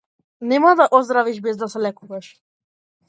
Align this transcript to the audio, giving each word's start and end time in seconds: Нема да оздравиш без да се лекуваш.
Нема 0.53 0.71
да 0.79 0.87
оздравиш 0.99 1.39
без 1.41 1.57
да 1.57 1.69
се 1.75 1.83
лекуваш. 1.87 2.35